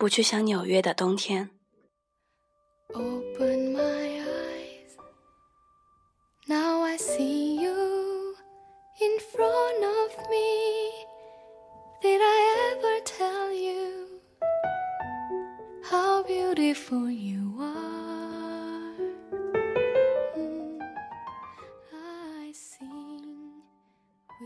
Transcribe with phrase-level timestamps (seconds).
[0.00, 1.50] 不去想纽约的冬天。
[2.94, 4.96] Open my eyes.
[6.48, 8.34] Now I see you
[8.98, 11.04] in front of me.
[12.00, 14.22] Did I ever tell you
[15.84, 18.94] how beautiful you are?
[20.34, 20.80] Mm,
[21.92, 23.60] I sing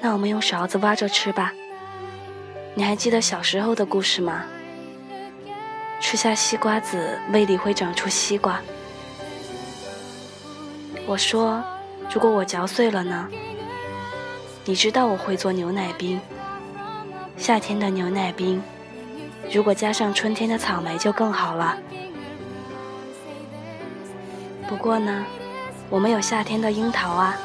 [0.00, 1.52] 那我们用勺子挖着吃吧。
[2.74, 4.46] 你还记得小时候的故事吗？
[6.00, 8.62] 吃下西瓜子胃里会长出西瓜。
[11.06, 11.62] 我说
[12.12, 13.28] 如果我嚼碎了呢？
[14.64, 16.20] 你知道我会做牛奶冰，
[17.36, 18.62] 夏天的牛奶冰，
[19.52, 21.76] 如果加上春天的草莓就更好了。
[24.68, 25.24] 不过呢，
[25.88, 27.36] 我们有夏天的樱桃啊。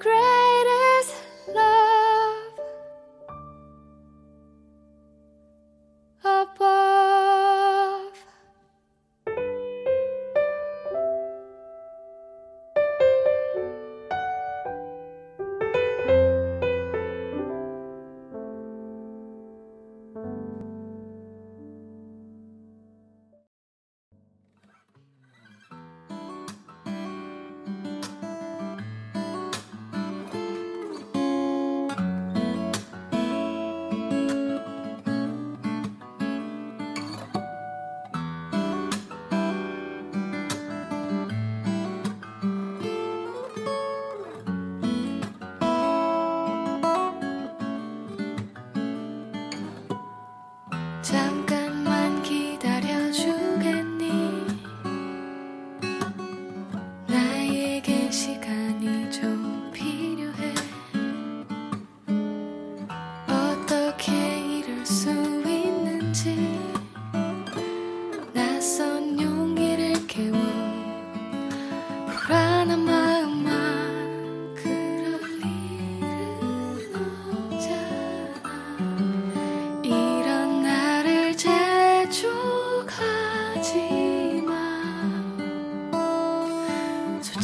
[0.00, 0.29] crazy.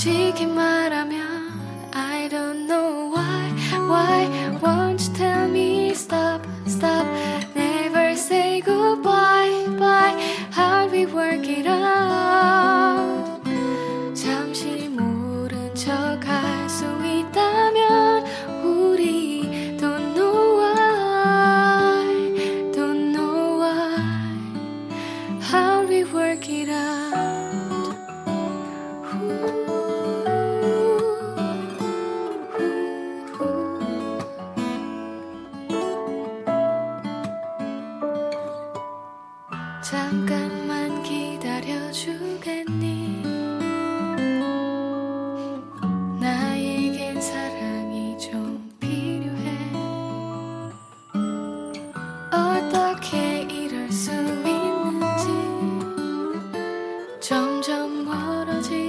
[0.06, 0.95] 솔직히 말하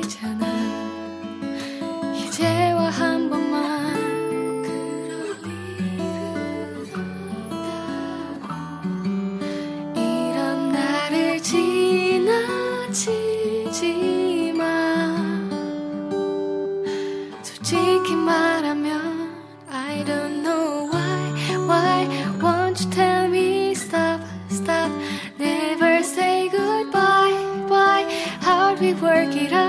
[0.07, 0.47] 되잖아
[2.15, 3.93] 이제와 한 번만
[4.63, 5.99] 그럴 일은
[6.77, 7.67] 없다
[9.95, 12.23] 이런 나를 지나치지
[14.55, 15.13] 마
[17.43, 19.35] 솔직히 말하면
[19.69, 21.33] I don't know why
[21.67, 22.07] why
[22.41, 24.89] won't you tell me stop stop
[25.37, 28.05] never say goodbye bye
[28.41, 29.66] how'd we work it out